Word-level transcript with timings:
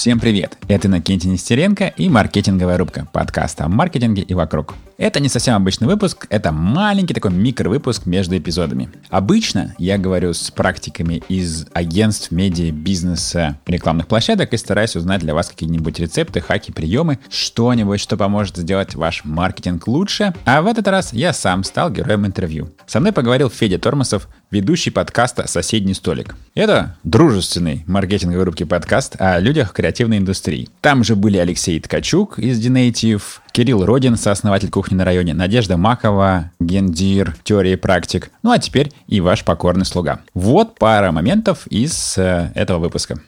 Всем 0.00 0.18
привет! 0.18 0.56
Это 0.66 0.88
Иннокентий 0.88 1.28
Нестеренко 1.28 1.88
и 1.88 2.08
«Маркетинговая 2.08 2.78
рубка» 2.78 3.06
подкаста 3.12 3.66
о 3.66 3.68
маркетинге 3.68 4.22
и 4.22 4.32
вокруг. 4.32 4.74
Это 5.00 5.18
не 5.18 5.30
совсем 5.30 5.54
обычный 5.54 5.86
выпуск, 5.86 6.26
это 6.28 6.52
маленький 6.52 7.14
такой 7.14 7.30
микровыпуск 7.30 8.04
между 8.04 8.36
эпизодами. 8.36 8.90
Обычно 9.08 9.74
я 9.78 9.96
говорю 9.96 10.34
с 10.34 10.50
практиками 10.50 11.22
из 11.26 11.64
агентств, 11.72 12.30
медиа, 12.30 12.70
бизнеса, 12.70 13.58
рекламных 13.64 14.08
площадок 14.08 14.52
и 14.52 14.58
стараюсь 14.58 14.96
узнать 14.96 15.22
для 15.22 15.32
вас 15.32 15.48
какие-нибудь 15.48 15.98
рецепты, 15.98 16.42
хаки, 16.42 16.70
приемы, 16.70 17.18
что-нибудь, 17.30 17.98
что 17.98 18.18
поможет 18.18 18.58
сделать 18.58 18.94
ваш 18.94 19.24
маркетинг 19.24 19.88
лучше. 19.88 20.34
А 20.44 20.60
в 20.60 20.66
этот 20.66 20.86
раз 20.86 21.14
я 21.14 21.32
сам 21.32 21.64
стал 21.64 21.88
героем 21.90 22.26
интервью. 22.26 22.68
Со 22.86 23.00
мной 23.00 23.12
поговорил 23.12 23.48
Федя 23.48 23.78
Тормосов, 23.78 24.28
ведущий 24.50 24.90
подкаста 24.90 25.48
«Соседний 25.48 25.94
столик». 25.94 26.36
Это 26.54 26.96
дружественный 27.04 27.84
маркетинговый 27.86 28.44
рубки 28.44 28.64
подкаст 28.64 29.16
о 29.18 29.38
людях 29.38 29.72
креативной 29.72 30.18
индустрии. 30.18 30.68
Там 30.82 31.04
же 31.04 31.16
были 31.16 31.38
Алексей 31.38 31.80
Ткачук 31.80 32.38
из 32.38 32.62
Denative, 32.62 33.22
Кирилл 33.52 33.84
Родин, 33.84 34.16
сооснователь 34.16 34.70
кухни 34.70 34.89
на 34.94 35.04
районе, 35.04 35.34
Надежда 35.34 35.76
Макова, 35.76 36.50
гендир, 36.60 37.36
теории 37.42 37.72
и 37.72 37.76
практик, 37.76 38.30
ну 38.42 38.50
а 38.50 38.58
теперь 38.58 38.92
и 39.06 39.20
ваш 39.20 39.44
покорный 39.44 39.84
слуга. 39.84 40.20
Вот 40.34 40.78
пара 40.78 41.12
моментов 41.12 41.66
из 41.66 42.16
э, 42.18 42.50
этого 42.54 42.78
выпуска. 42.78 43.20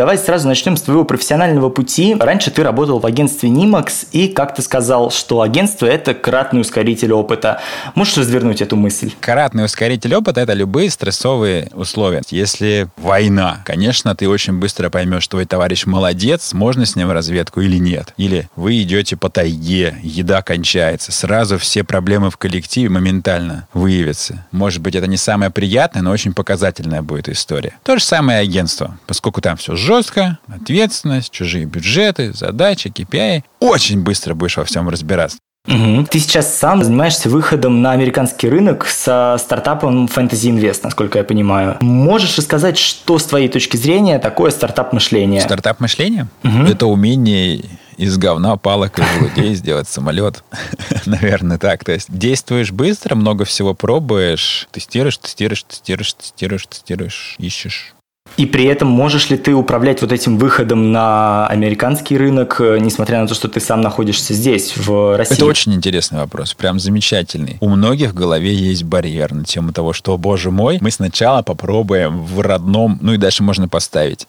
Давай 0.00 0.16
сразу 0.16 0.48
начнем 0.48 0.78
с 0.78 0.80
твоего 0.80 1.04
профессионального 1.04 1.68
пути. 1.68 2.16
Раньше 2.18 2.50
ты 2.50 2.62
работал 2.62 3.00
в 3.00 3.04
агентстве 3.04 3.50
Nimax, 3.50 4.06
и 4.12 4.28
как 4.28 4.54
ты 4.54 4.62
сказал, 4.62 5.10
что 5.10 5.42
агентство– 5.42 5.84
это 5.86 6.14
кратный 6.14 6.62
ускоритель 6.62 7.12
опыта. 7.12 7.60
Можешь 7.94 8.16
развернуть 8.16 8.62
эту 8.62 8.76
мысль? 8.76 9.12
Кратный 9.20 9.62
ускоритель 9.62 10.14
опыта– 10.14 10.40
это 10.40 10.54
любые 10.54 10.88
стрессовые 10.88 11.68
условия. 11.74 12.22
Если 12.30 12.88
война, 12.96 13.60
конечно, 13.66 14.16
ты 14.16 14.26
очень 14.26 14.54
быстро 14.54 14.88
поймешь, 14.88 15.24
что 15.24 15.32
твой 15.32 15.44
товарищ 15.44 15.84
молодец, 15.84 16.54
можно 16.54 16.86
с 16.86 16.96
ним 16.96 17.10
разведку 17.10 17.60
или 17.60 17.76
нет. 17.76 18.14
Или 18.16 18.48
вы 18.56 18.80
идете 18.80 19.18
по 19.18 19.28
тайге, 19.28 19.96
еда 20.02 20.40
кончается, 20.40 21.12
сразу 21.12 21.58
все 21.58 21.84
проблемы 21.84 22.30
в 22.30 22.38
коллективе 22.38 22.88
моментально 22.88 23.68
выявятся. 23.74 24.46
Может 24.50 24.80
быть, 24.80 24.94
это 24.94 25.08
не 25.08 25.18
самая 25.18 25.50
приятная, 25.50 26.00
но 26.00 26.10
очень 26.10 26.32
показательная 26.32 27.02
будет 27.02 27.28
история. 27.28 27.74
То 27.84 27.98
же 27.98 28.02
самое 28.02 28.38
агентство, 28.38 28.98
поскольку 29.06 29.42
там 29.42 29.58
все 29.58 29.76
жестко, 29.90 30.38
ответственность, 30.46 31.32
чужие 31.32 31.64
бюджеты, 31.64 32.32
задачи, 32.32 32.92
KPI. 32.94 33.42
Очень 33.58 34.04
быстро 34.04 34.34
будешь 34.34 34.56
во 34.56 34.64
всем 34.64 34.88
разбираться. 34.88 35.38
Угу. 35.66 36.06
Ты 36.08 36.20
сейчас 36.20 36.56
сам 36.56 36.84
занимаешься 36.84 37.28
выходом 37.28 37.82
на 37.82 37.90
американский 37.90 38.48
рынок 38.48 38.86
со 38.86 39.36
стартапом 39.40 40.06
Fantasy 40.06 40.48
Invest, 40.52 40.82
насколько 40.84 41.18
я 41.18 41.24
понимаю. 41.24 41.76
Можешь 41.80 42.38
рассказать, 42.38 42.78
что 42.78 43.18
с 43.18 43.24
твоей 43.24 43.48
точки 43.48 43.76
зрения 43.76 44.20
такое 44.20 44.52
стартап-мышление? 44.52 45.40
Стартап-мышление? 45.40 46.28
Угу. 46.44 46.70
Это 46.70 46.86
умение 46.86 47.64
из 47.96 48.16
говна, 48.16 48.56
палок 48.56 49.00
и 49.00 49.02
желудей 49.02 49.54
сделать 49.54 49.88
самолет. 49.88 50.44
Наверное, 51.04 51.58
так. 51.58 51.82
То 51.84 51.90
есть 51.90 52.06
действуешь 52.16 52.70
быстро, 52.70 53.16
много 53.16 53.44
всего 53.44 53.74
пробуешь, 53.74 54.68
тестируешь, 54.70 55.18
тестируешь, 55.18 55.64
тестируешь, 55.64 56.14
тестируешь, 56.14 56.66
тестируешь, 56.66 57.34
ищешь. 57.38 57.94
И 58.40 58.46
при 58.46 58.64
этом 58.64 58.88
можешь 58.88 59.28
ли 59.28 59.36
ты 59.36 59.52
управлять 59.52 60.00
вот 60.00 60.12
этим 60.12 60.38
выходом 60.38 60.92
на 60.92 61.46
американский 61.48 62.16
рынок, 62.16 62.58
э, 62.58 62.78
несмотря 62.80 63.20
на 63.20 63.28
то, 63.28 63.34
что 63.34 63.48
ты 63.48 63.60
сам 63.60 63.82
находишься 63.82 64.32
здесь, 64.32 64.78
в 64.78 65.18
России? 65.18 65.34
Это 65.34 65.44
очень 65.44 65.74
интересный 65.74 66.20
вопрос, 66.20 66.54
прям 66.54 66.80
замечательный. 66.80 67.58
У 67.60 67.68
многих 67.68 68.12
в 68.12 68.14
голове 68.14 68.54
есть 68.54 68.84
барьер 68.84 69.34
на 69.34 69.44
тему 69.44 69.74
того, 69.74 69.92
что, 69.92 70.16
боже 70.16 70.50
мой, 70.50 70.78
мы 70.80 70.90
сначала 70.90 71.42
попробуем 71.42 72.24
в 72.24 72.40
родном, 72.40 72.98
ну 73.02 73.12
и 73.12 73.18
дальше 73.18 73.42
можно 73.42 73.68
поставить, 73.68 74.26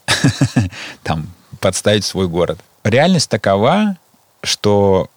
там, 1.03 1.27
подставить 1.61 2.03
свой 2.03 2.27
город. 2.27 2.59
Реальность 2.83 3.29
такова, 3.29 3.95
что 4.43 5.07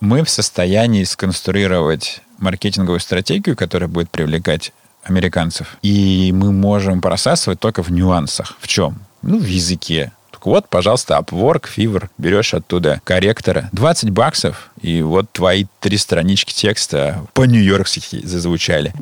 мы 0.00 0.24
в 0.24 0.30
состоянии 0.30 1.04
сконструировать 1.04 2.22
маркетинговую 2.38 3.00
стратегию, 3.00 3.56
которая 3.56 3.90
будет 3.90 4.08
привлекать 4.08 4.72
американцев. 5.02 5.76
И 5.82 6.32
мы 6.34 6.52
можем 6.52 7.00
просасывать 7.00 7.60
только 7.60 7.82
в 7.82 7.90
нюансах. 7.90 8.56
В 8.60 8.68
чем? 8.68 8.96
Ну, 9.22 9.38
в 9.38 9.46
языке. 9.46 10.12
Так 10.30 10.46
вот, 10.46 10.68
пожалуйста, 10.68 11.18
Upwork, 11.18 11.64
Fiverr, 11.76 12.08
берешь 12.16 12.54
оттуда 12.54 13.00
корректора. 13.02 13.68
20 13.72 14.10
баксов, 14.10 14.70
и 14.80 15.02
вот 15.02 15.32
твои 15.32 15.66
три 15.80 15.96
странички 15.96 16.52
текста 16.52 17.26
по-нью-йоркски 17.34 18.24
зазвучали. 18.24 18.92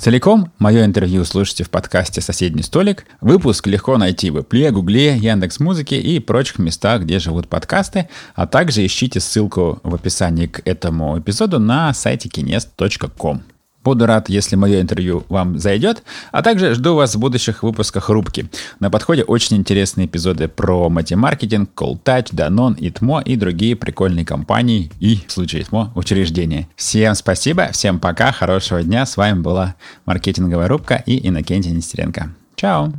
Целиком 0.00 0.50
мое 0.58 0.86
интервью 0.86 1.26
слушайте 1.26 1.62
в 1.62 1.68
подкасте 1.68 2.22
«Соседний 2.22 2.62
столик». 2.62 3.04
Выпуск 3.20 3.66
легко 3.66 3.98
найти 3.98 4.30
в 4.30 4.38
Apple, 4.38 4.70
Гугле, 4.70 5.18
Яндекс 5.18 5.60
Музыке 5.60 6.00
и 6.00 6.18
прочих 6.20 6.58
местах, 6.58 7.02
где 7.02 7.18
живут 7.18 7.48
подкасты, 7.48 8.08
а 8.34 8.46
также 8.46 8.86
ищите 8.86 9.20
ссылку 9.20 9.78
в 9.82 9.94
описании 9.94 10.46
к 10.46 10.62
этому 10.64 11.18
эпизоду 11.18 11.58
на 11.58 11.92
сайте 11.92 12.30
kinest.com. 12.30 13.42
Буду 13.82 14.06
рад, 14.06 14.28
если 14.28 14.56
мое 14.56 14.82
интервью 14.82 15.24
вам 15.28 15.58
зайдет, 15.58 16.02
а 16.32 16.42
также 16.42 16.74
жду 16.74 16.94
вас 16.94 17.14
в 17.14 17.18
будущих 17.18 17.62
выпусках 17.62 18.10
рубки. 18.10 18.50
На 18.78 18.90
подходе 18.90 19.22
очень 19.22 19.56
интересные 19.56 20.06
эпизоды 20.06 20.48
про 20.48 20.90
матемаркетинг, 20.90 21.70
Calltouch, 21.74 22.34
Danone, 22.34 22.76
Itmo 22.76 23.22
и 23.24 23.36
другие 23.36 23.76
прикольные 23.76 24.26
компании 24.26 24.90
и, 25.00 25.20
в 25.26 25.32
случае 25.32 25.62
Itmo, 25.62 25.88
учреждения. 25.94 26.68
Всем 26.76 27.14
спасибо, 27.14 27.70
всем 27.72 28.00
пока, 28.00 28.32
хорошего 28.32 28.82
дня. 28.82 29.06
С 29.06 29.16
вами 29.16 29.40
была 29.40 29.76
маркетинговая 30.04 30.68
рубка 30.68 31.02
и 31.06 31.26
Иннокентий 31.26 31.70
Нестеренко. 31.70 32.34
Чао! 32.56 32.92